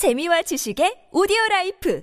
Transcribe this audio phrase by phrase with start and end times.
[0.00, 2.00] 재미와 지식의 오디오 라이프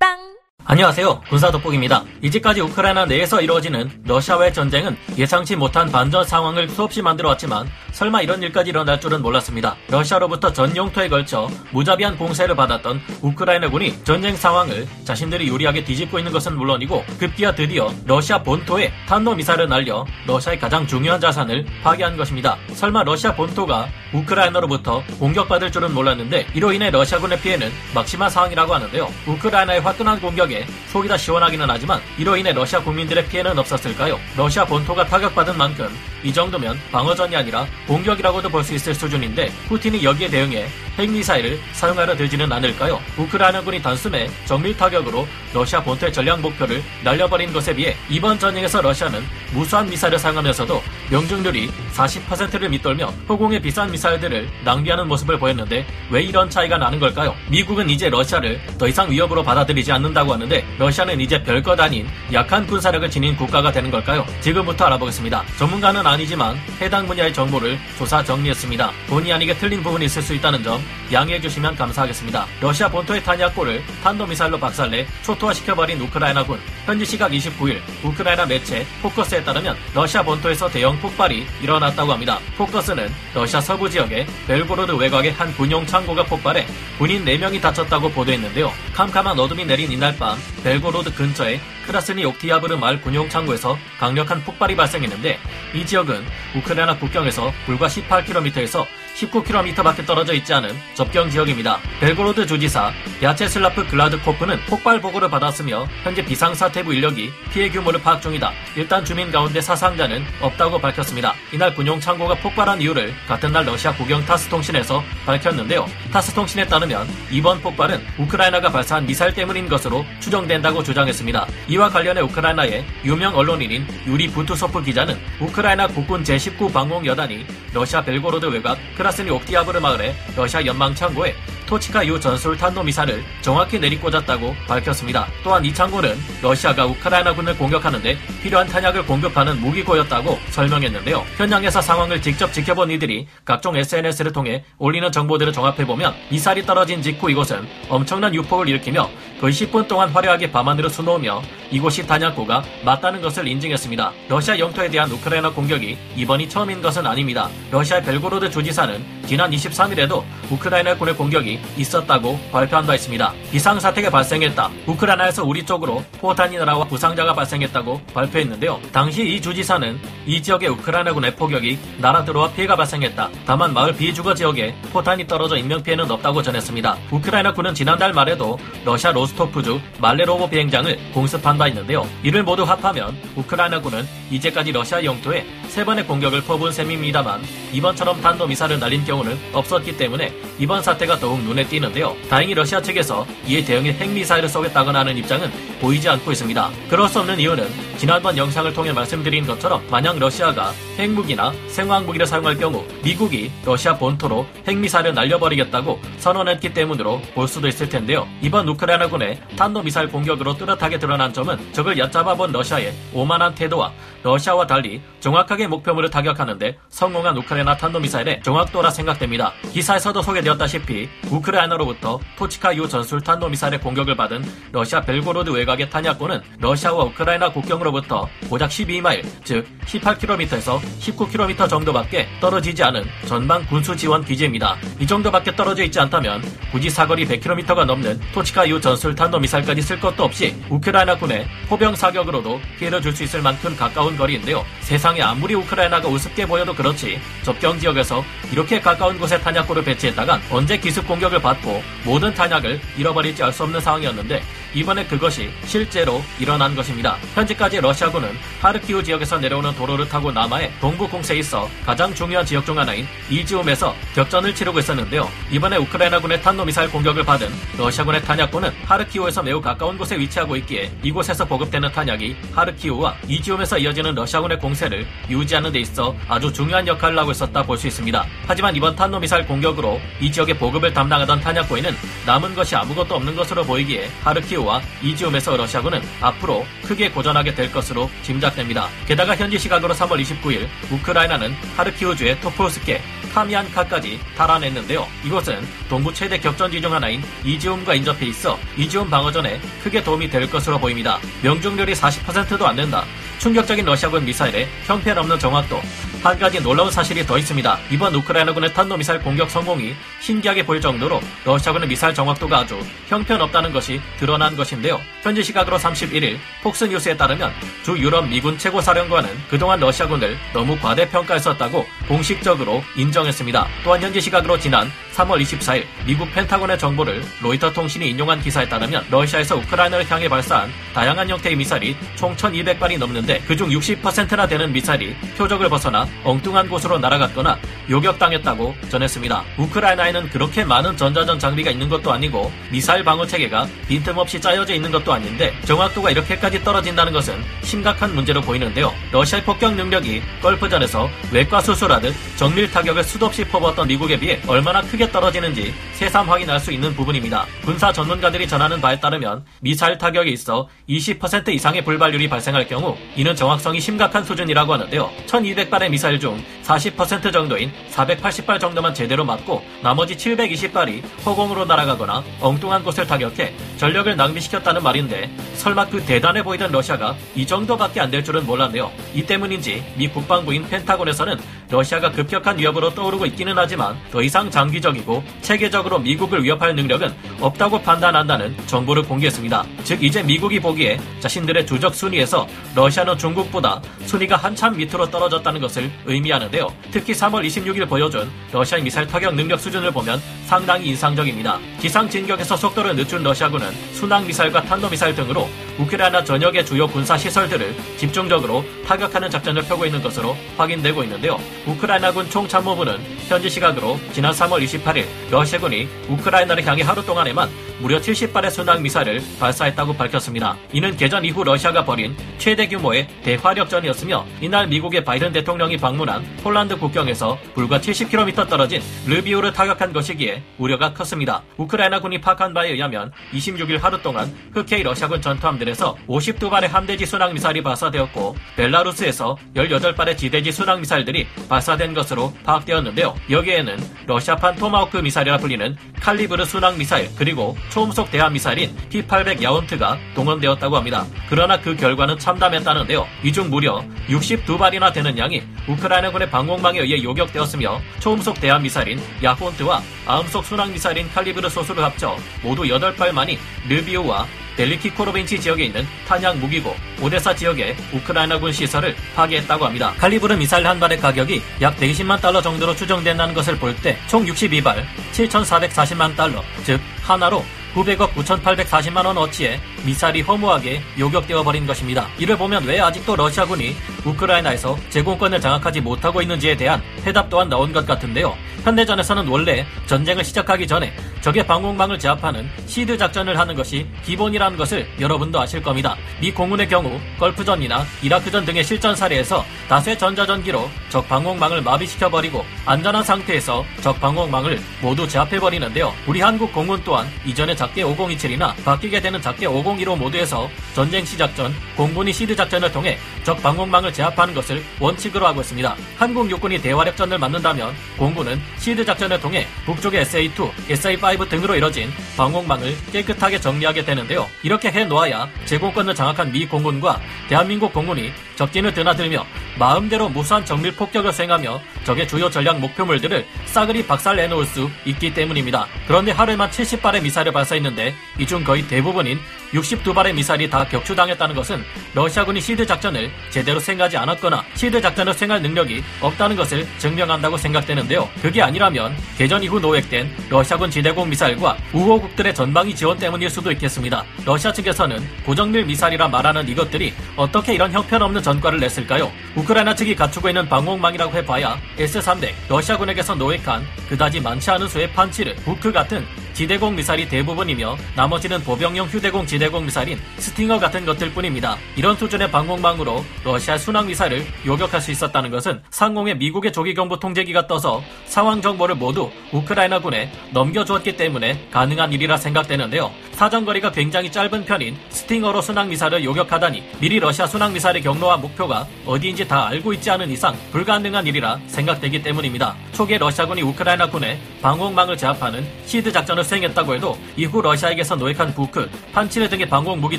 [0.00, 0.16] 팟빵
[0.64, 1.20] 안녕하세요.
[1.28, 2.02] 군사 돋보기입니다.
[2.22, 8.42] 이제까지 우크라이나 내에서 이루어지는 러시아와의 전쟁은 예상치 못한 반전 상황을 수없이 만들어 왔지만 설마 이런
[8.42, 9.76] 일까지 일어날 줄은 몰랐습니다.
[9.90, 16.56] 러시아로부터 전 영토에 걸쳐 무자비한 공세를 받았던 우크라이나군이 전쟁 상황을 자신들이 유리하게 뒤집고 있는 것은
[16.56, 22.56] 물론이고 급기야 드디어 러시아 본토에 탄도미사일을 날려 러시아의 가장 중요한 자산을 파괴한 것입니다.
[22.72, 29.08] 설마 러시아 본토가 우크라이나로부터 공격받을 줄은 몰랐는데 이로 인해 러시아군의 피해는 막심한 상황이라고 하는데요.
[29.26, 34.18] 우크라이나의 화끈한 공격에 속이 다 시원하기는 하지만 이로 인해 러시아 국민들의 피해는 없었을까요?
[34.36, 35.88] 러시아 본토가 타격받은 만큼
[36.22, 40.66] 이 정도면 방어전이 아니라 공격이라고도 볼 수 있을 수준인데 푸틴이 여기에 대응해
[40.98, 43.00] 핵미사일을 사용하려 들지는 않을까요?
[43.16, 49.88] 우크라이나군이 단숨에 정밀 타격으로 러시아 본토의 전략 목표를 날려버린 것에 비해 이번 전쟁에서 러시아는 무수한
[49.88, 56.98] 미사일을 사용하면서도 명중률이 40%를 밑돌며 허공의 비싼 미사일들을 낭비하는 모습을 보였는데 왜 이런 차이가 나는
[56.98, 57.34] 걸까요?
[57.50, 63.08] 미국은 이제 러시아를 더 이상 위협으로 받아들이지 않는다고 하는데 러시아는 이제 별것 아닌 약한 군사력을
[63.08, 64.26] 지닌 국가가 되는 걸까요?
[64.40, 65.44] 지금부터 알아보겠습니다.
[65.58, 68.90] 전문가는 아니지만 해당 분야의 정보를 조사 정리했습니다.
[69.08, 72.46] 본의 아니게 틀린 부분이 있을 수 있다는 점 양해해 주시면 감사하겠습니다.
[72.60, 80.22] 러시아 본토의 탄약고를 탄도미사일로 박살내 초토화시켜버린 우크라이나군 현지 시각 29일 우크라이나 매체 포커스에 따르면 러시아
[80.22, 82.38] 본토에서 대형 폭발이 일어났다고 합니다.
[82.56, 86.66] 포커스는 러시아 서부 지역의 벨고로드 외곽의 한 군용 창고가 폭발해
[86.98, 88.72] 군인 4명이 다쳤다고 보도했는데요.
[88.94, 95.38] 캄캄한 어둠이 내린 이날 밤 벨고로드 근처의 크라스니 옥티아브르 마을 군용 창고에서 강력한 폭발이 발생했는데
[95.74, 96.22] 이 지역은
[96.56, 101.78] 우크라이나 국경에서 불과 18km에서 19km 밖에 떨어져 있지 않은 접경 지역입니다.
[102.00, 102.92] 벨고로드 주지사
[103.22, 108.52] 뱌체슬라프 글라드코프는 폭발 보고를 받았으며 현재 비상사태부 인력이 피해 규모를 파악 중이다.
[108.76, 111.34] 일단 주민 가운데 사상자는 없다고 밝혔습니다.
[111.52, 115.86] 이날 군용 창고가 폭발한 이유를 같은 날 러시아 국영 타스 통신에서 밝혔는데요.
[116.12, 121.46] 타스 통신에 따르면 이번 폭발은 우크라이나가 발사한 미사일 때문인 것으로 추정된다고 주장했습니다.
[121.68, 128.46] 이와 관련해 우크라이나의 유명 언론인인 유리 부투소프 기자는 우크라이나 국군 제19 방공 여단이 러시아 벨고로드
[128.46, 131.34] 외곽 크라스니 옥티아브르 마을의 러시아 연방 창고에
[131.68, 135.26] 토치카 유 전술 탄도미사를 정확히 내리꽂았다고 밝혔습니다.
[135.44, 141.26] 또한 이 창고는 러시아가 우크라이나군을 공격하는데 필요한 탄약을 공급하는 무기고였다고 설명했는데요.
[141.36, 147.68] 현장에서 상황을 직접 지켜본 이들이 각종 SNS를 통해 올리는 정보들을 종합해보면 미사일이 떨어진 직후 이곳은
[147.90, 154.12] 엄청난 유폭을 일으키며 거의 10분 동안 화려하게 밤하늘을 수놓으며 이곳이 탄약고가 맞다는 것을 인증했습니다.
[154.28, 157.50] 러시아 영토에 대한 우크라이나 공격이 이번이 처음인 것은 아닙니다.
[157.70, 163.32] 러시아 벨고로드 주지사는 지난 23일에도 우크라이나 군의 공격이 있었다고 발표한 바 있습니다.
[163.50, 164.70] 비상사태가 발생했다.
[164.86, 168.80] 우크라이나에서 우리 쪽으로 포탄이 날아와 부상자가 발생했다고 발표했는데요.
[168.92, 173.28] 당시 이 주지사는 이 지역의 우크라이나군의 포격이 날아 들어와 피해가 발생했다.
[173.46, 176.96] 다만 마을 비주거 지역에 포탄이 떨어져 인명피해는 없다고 전했습니다.
[177.10, 182.06] 우크라이나군은 지난달 말에도 러시아 로스토프주 말레로보 비행장을 공습한 바 있는데요.
[182.22, 187.42] 이를 모두 합하면 우크라이나군은 이제까지 러시아 영토에 세 번의 공격을 퍼부은 셈입니다만
[187.72, 192.14] 이번처럼 탄도미사를 날린 경우는 없었기 때문에 이번 사태가 더욱 눈에 띄는데요.
[192.28, 195.50] 다행히 러시아 측에서 이에 대응해 핵미사일을 쏘겠다거나 하는 입장은
[195.80, 196.70] 보이지 않고 있습니다.
[196.88, 197.66] 그럴 수 없는 이유는
[197.96, 205.14] 지난번 영상을 통해 말씀드린 것처럼 만약 러시아가 핵무기나 생화학무기를 사용할 경우 미국이 러시아 본토로 핵미사일을
[205.14, 208.26] 날려버리겠다고 선언했기 때문으로 볼 수도 있을 텐데요.
[208.42, 213.92] 이번 우크라이나군의 탄도미사일 공격으로 뚜렷하게 드러난 점은 적을 얕잡아본 러시아의 오만한 태도와
[214.22, 219.52] 러시아와 달리 정확하게 목표물을 타격하는데 성공한 우크라이나 탄도미사일의 정확도라 생각됩니다.
[219.72, 221.08] 기사에서도 소개되었다시피
[221.38, 228.70] 우크라이나로부터 토치카 U 전술 탄도미사일의 공격을 받은 러시아 벨고로드 외곽의 탄약고는 러시아와 우크라이나 국경으로부터 고작
[228.70, 234.76] 12마일, 즉 18km에서 19km 정도밖에 떨어지지 않은 전방 군수 지원 기지입니다.
[234.98, 240.24] 이 정도밖에 떨어져 있지 않다면 굳이 사거리 100km가 넘는 토치카 U 전술 탄도미사일까지 쓸 것도
[240.24, 244.64] 없이 우크라이나 군의 포병 사격으로도 피해를 줄 수 있을 만큼 가까운 거리인데요.
[244.80, 248.22] 세상에 아무리 우크라이나가 우습게 보여도 그렇지 접경 지역에서
[248.52, 253.64] 이렇게 가까운 곳에 탄약고를 배치했다간 언제 기습 공격 을 받고 모든 탄약을 잃어버릴지 알 수
[253.64, 254.42] 없는 상황이었는데
[254.74, 257.16] 이번에 그것이 실제로 일어난 것입니다.
[257.34, 258.30] 현재까지 러시아군은
[258.60, 263.94] 하르키우 지역에서 내려오는 도로를 타고 남하의 동부 공세에 있어 가장 중요한 지역 중 하나인 이지움에서
[264.14, 265.28] 격전을 치르고 있었는데요.
[265.50, 267.48] 이번에 우크라이나군의 탄도미사일 공격을 받은
[267.78, 274.58] 러시아군의 탄약고는 하르키우에서 매우 가까운 곳에 위치하고 있기에 이곳에서 보급되는 탄약이 하르키우와 이지움에서 이어지는 러시아군의
[274.58, 278.26] 공세를 유지하는 데 있어 아주 중요한 역할을 하고 있었다 볼 수 있습니다.
[278.44, 281.94] 하지만 이번 탄도미사일 공격으로 이 지역의 보급을 담당하던 탄약고에는
[282.26, 288.10] 남은 것이 아무것도 없는 것으로 보이기에 하르키우 르비오와 이지움에서 러시아군은 앞으로 크게 고전하게 될 것으로
[288.22, 288.88] 짐작됩니다.
[289.06, 293.00] 게다가 현지 시각으로 3월 29일 우크라이나는 하르키우주의 토폴스케,
[293.32, 295.06] 카미안카까지 달아냈는데요.
[295.24, 300.78] 이곳은 동부 최대 격전지 중 하나인 이지움과 인접해 있어 이지움 방어전에 크게 도움이 될 것으로
[300.78, 301.18] 보입니다.
[301.42, 303.04] 명중률이 40%도 안 된다.
[303.38, 305.80] 충격적인 러시아군 미사일의 형편없는 정확도,
[306.22, 307.78] 한 가지 놀라운 사실이 더 있습니다.
[307.90, 314.56] 이번 우크라이나군의 탄도미사일 공격 성공이 신기하게 보일 정도로 러시아군의 미사일 정확도가 아주 형편없다는 것이 드러난
[314.56, 315.00] 것인데요.
[315.22, 317.52] 현지 시각으로 31일 폭스뉴스에 따르면
[317.84, 323.68] 주 유럽 미군 최고사령관은 그동안 러시아군을 너무 과대평가했었다고 공식적으로 인정했습니다.
[323.84, 329.56] 또한 현지 시각으로 지난 3월 24일 미국 펜타곤의 정보를 로이터 통신이 인용한 기사에 따르면 러시아에서
[329.56, 336.06] 우크라이나를 향해 발사한 다양한 형태의 미사일이 총 1200발이 넘는데 그중 60%나 되는 미사일이 표적을 벗어나
[336.24, 337.58] 엉뚱한 곳으로 날아갔거나
[337.90, 339.44] 요격당했다고 전했습니다.
[339.58, 345.12] 우크라이나에는 그렇게 많은 전자전 장비가 있는 것도 아니고 미사일 방어 체계가 빈틈없이 짜여져 있는 것도
[345.12, 348.94] 아닌데 정확도가 이렇게까지 떨어진다는 것은 심각한 문제로 보이는데요.
[349.12, 354.80] 러시아의 폭격 능력이 걸프전에서 외과 수술 하듯 정밀 타격을 수도 없이 퍼부었던 미국에 비해 얼마나
[354.82, 357.46] 크게 떨어지는지 새삼 확인할 수 있는 부분입니다.
[357.64, 363.80] 군사 전문가들이 전하는 바에 따르면 미사일 타격에 있어 20% 이상의 불발률이 발생할 경우 이는 정확성이
[363.80, 365.10] 심각한 수준이라고 하는데요.
[365.26, 373.06] 1200발의 미사일 중 40% 정도인 480발 정도만 제대로 맞고 나머지 720발이 허공으로 날아가거나 엉뚱한 곳을
[373.06, 378.90] 타격해 전력을 낭비시켰다는 말인데 설마 그 대단해 보이던 러시아가 이 정도밖에 안 될 줄은 몰랐네요.
[379.12, 381.36] 이 때문인지 미 국방부인 펜타곤에서는
[381.70, 388.56] 러시아가 급격한 위협으로 떠오르고 있기는 하지만 더 이상 장기적이고 체계적으로 미국을 위협할 능력은 없다고 판단한다는
[388.66, 389.66] 정보를 공개했습니다.
[389.84, 396.66] 즉 이제 미국이 보기에 자신들의 주적 순위에서 러시아는 중국보다 순위가 한참 밑으로 떨어졌다는 것을 의미하는데요.
[396.90, 401.58] 특히 3월 26일 보여준 러시아 미사일 타격 능력 수준을 보면 상당히 인상적입니다.
[401.78, 405.67] 기상 진격에서 속도를 늦춘 러시아군은 순항 미사일과 탄도 미사일 등으로 Bill.
[405.78, 411.38] 우크라이나 전역의 주요 군사 시설들을 집중적으로 타격하는 작전을 펴고 있는 것으로 확인되고 있는데요.
[411.66, 412.98] 우크라이나군 총참모부는
[413.28, 417.48] 현지 시각으로 지난 3월 28일 러시아군이 우크라이나를 향해 하루 동안에만
[417.80, 420.56] 무려 70발의 순항 미사일을 발사했다고 밝혔습니다.
[420.72, 427.38] 이는 개전 이후 러시아가 벌인 최대 규모의 대화력전이었으며 이날 미국의 바이든 대통령이 방문한 폴란드 국경에서
[427.54, 431.42] 불과 70km 떨어진 르비오를 타격한 것이기에 우려가 컸습니다.
[431.56, 437.62] 우크라이나군이 파악한 바에 의하면 26일 하루 동안 흑해의 러시아군 전투함들 에서 52발의 함대지 순항 미사일이
[437.62, 443.14] 발사되었고 벨라루스에서 18발의 지대지 순항 미사일들이 발사된 것으로 파악되었는데요.
[443.30, 450.76] 여기에는 러시아판 토마호크 미사일이라 불리는 칼리브르 순항 미사일 그리고 초음속 대함 미사일인 T-800 야운트가 동원되었다고
[450.76, 451.06] 합니다.
[451.28, 453.06] 그러나 그 결과는 참담했다는데요.
[453.24, 460.44] 이 중 무려 62발이나 되는 양이 우크라이나군의 방공망에 의해 요격되었으며 초음속 대함 미사일인 야혼트와 아음속
[460.44, 463.36] 순항 미사일인 칼리브르 소수를 합쳐 모두 8발만이
[463.68, 464.26] 르비오와
[464.58, 469.94] 델리키코로벤치 지역에 있는 탄약 무기고 오데사 지역의 우크라이나군 시설을 파괴했다고 합니다.
[469.98, 474.84] 칼리브르 미사일 한 발의 가격이 약 120만 달러 정도로 추정된다는 것을 볼 때 총 62발
[475.12, 477.44] 7,440만 달러, 즉 하나로
[477.74, 482.08] 900억 9,840만 원 어치의 미사일이 허무하게 요격되어 버린 것입니다.
[482.18, 487.86] 이를 보면 왜 아직도 러시아군이 우크라이나에서 제공권을 장악하지 못하고 있는지에 대한 해답 또한 나온 것
[487.86, 488.34] 같은데요.
[488.64, 495.40] 현대전에서는 원래 전쟁을 시작하기 전에 적의 방공망을 제압하는 시드 작전을 하는 것이 기본이라는 것을 여러분도
[495.40, 495.96] 아실 겁니다.
[496.20, 503.64] 미 공군의 경우 걸프전이나 이라크전 등의 실전 사례에서 다수의 전자전기로 적 방공망을 마비시켜버리고 안전한 상태에서
[503.80, 505.92] 적 방공망을 모두 제압해버리는데요.
[506.06, 511.52] 우리 한국 공군 또한 이전에 작게 5027이나 바뀌게 되는 작게 5015 모두에서 전쟁 시작 전
[511.76, 515.76] 공군이 시드 작전을 통해 적 방공망을 제압하는 것을 원칙으로 하고 있습니다.
[515.96, 523.40] 한국 육군이 대화력전을 맞는다면 공군은 시드 작전을 통해 북쪽의 SA2, SA5 등으로 이뤄진 방공망을 깨끗하게
[523.40, 524.28] 정리하게 되는데요.
[524.42, 529.24] 이렇게 해놓아야 제공권을 장악한 미 공군과 대한민국 공군이 적진을 드나들며
[529.58, 535.66] 마음대로 무수한 정밀 폭격을 수행하며 적의 주요 전략 목표물들을 싸그리 박살내놓을 수 있기 때문입니다.
[535.86, 539.18] 그런데 하루에만 70발의 미사일을 발사했는데 이 중 거의 대부분인
[539.54, 541.64] 62발의 미사일이 다 격추당했다는 것은
[541.94, 548.06] 러시아군이 시드 작전을 제대로 수행하지 않았거나 시드 작전을 수행할 능력이 없다는 것을 증명한다고 생각되는데요.
[548.20, 554.04] 그게 아니라면 개전 이후 노획된 러시아군 지대공 미사일과 우호국들의 전방위 지원 때문일 수도 있겠습니다.
[554.26, 559.10] 러시아 측에서는 고정밀 미사일이라 말하는 이것들이 어떻게 이런 형편없는 전과를 냈을까요?
[559.36, 565.70] 우크라이나 측이 갖추고 있는 방공망이라고 해봐야 S-300 러시아군에게서 노획한 그다지 많지 않은 수의 판치르, 부크
[565.70, 566.04] 같은
[566.38, 571.56] 지대공 미사일이 대부분이며 나머지는 보병용 휴대용 지대공 미사일인 스팅어 같은 것들 뿐입니다.
[571.74, 577.82] 이런 수준의 방공망으로 러시아 순항 미사일을 요격할 수 있었다는 것은 상공에 미국의 조기경보 통제기가 떠서
[578.04, 582.92] 상황 정보를 모두 우크라이나군에 넘겨주었기 때문에 가능한 일이라 생각되는데요.
[583.14, 589.26] 사정거리가 굉장히 짧은 편인 스팅어로 순항 미사일을 요격하다니 미리 러시아 순항 미사일의 경로와 목표가 어디인지
[589.26, 592.54] 다 알고 있지 않은 이상 불가능한 일이라 생각되기 때문입니다.
[592.74, 599.48] 초기에 러시아군이 우크라이나군의 방공망을 제압하는 SEAD 작전을 수행했다고 해도 이후 러시아에게서 노획한 부크, 판치르 등의
[599.48, 599.98] 방공 무기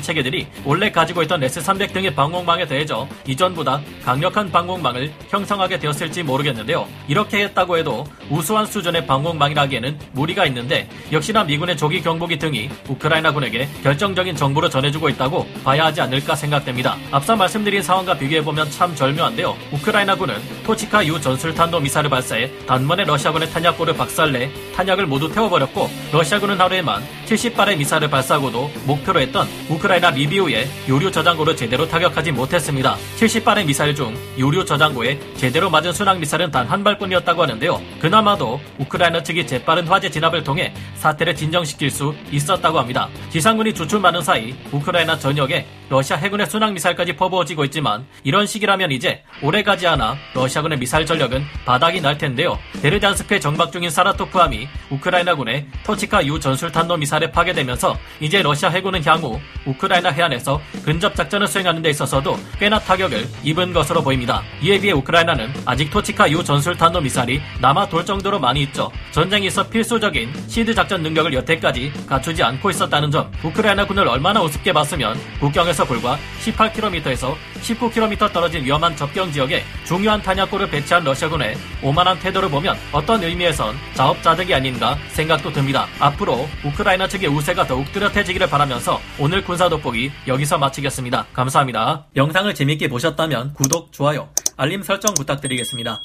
[0.00, 6.86] 체계들이 원래 가지고 있던 S-300 등의 방공망에 더해져 이전보다 강력한 방공망을 형성하게 되었을지 모르겠는데요.
[7.08, 14.36] 이렇게 했다고 해도 우수한 수준의 방공망이라기에는 무리가 있는데 역시나 미군의 조기 경보기 등이 우크라이나군에게 결정적인
[14.36, 16.96] 정보를 전해주고 있다고 봐야 하지 않을까 생각됩니다.
[17.10, 19.56] 앞서 말씀드린 상황과 비교해보면 참 절묘한데요.
[19.72, 27.02] 우크라이나군은 토치카 유 전술탄도 미사를 발사해 단번에 러시아군의 탄약고를 박살내 탄약을 모두 태워버렸고 러시아군은 하루에만
[27.24, 32.96] 70발의 미사를 발사하고도 목표로 했던 우크라이나 리비우의 요류 저장고를 제대로 타격하지 못했습니다.
[33.16, 37.80] 70발의 미사일 중 요류 저장고에 제대로 맞은 순항 미사일은 단 한 발뿐이었다고 하는데요.
[38.00, 43.08] 그나마도 우크라이나 측이 재빠른 화재 진압을 통해 사태를 진정시킬 수 있었다고 합니다.
[43.30, 49.86] 지상군이 주춤하는 사이 우크라이나 전역에 러시아 해군의 순항 미사일까지 퍼부어지고 있지만 이런 시기라면 이제 오래가지
[49.88, 52.58] 않아 러시아군의 미사일 전력은 바닥이 날 텐데요.
[52.82, 60.10] 베르잔스크에 정박 중인 사라토프함이 우크라이나군의 토치카 U 전술탄도 미사일에 파괴되면서 이제 러시아 해군은 향후 우크라이나
[60.10, 64.42] 해안에서 근접 작전을 수행하는 데 있어서도 꽤나 타격을 입은 것으로 보입니다.
[64.60, 68.90] 이에 비해 우크라이나는 아직 토치카 U 전술탄도 미사일이 남아 돌 정도로 많이 있죠.
[69.12, 75.18] 전쟁에서 필수적인 SEAD 작전 능력을 여태까지 갖추지 않고 있었다는 점, 우크라이나 군을 얼마나 우습게 봤으면
[75.38, 82.76] 국경에서 불과 18km에서 19km 떨어진 위험한 접경 지역에 중요한 탄약고를 배치한 러시아군의 오만한 태도를 보면
[82.92, 85.86] 어떤 의미에선 자업자득이 아닌가 생각도 듭니다.
[85.98, 91.26] 앞으로 우크라이나 측의 우세가 더욱 뚜렷해지기를 바라면서 오늘 군사 돋보기 여기서 마치겠습니다.
[91.32, 92.06] 감사합니다.
[92.16, 96.00] 영상을 재밌게 보셨다면 구독, 좋아요, 알림 설정 부탁드리겠습니다.